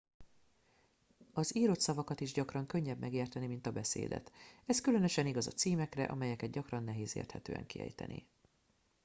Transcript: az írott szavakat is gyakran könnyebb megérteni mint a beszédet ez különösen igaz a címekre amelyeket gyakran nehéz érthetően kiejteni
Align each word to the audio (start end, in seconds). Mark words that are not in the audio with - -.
az 1.33 1.55
írott 1.55 1.79
szavakat 1.79 2.19
is 2.21 2.31
gyakran 2.31 2.65
könnyebb 2.65 2.99
megérteni 2.99 3.47
mint 3.47 3.65
a 3.67 3.71
beszédet 3.71 4.31
ez 4.65 4.81
különösen 4.81 5.27
igaz 5.27 5.47
a 5.47 5.51
címekre 5.51 6.03
amelyeket 6.03 6.51
gyakran 6.51 6.83
nehéz 6.83 7.15
érthetően 7.15 7.65
kiejteni 7.65 8.25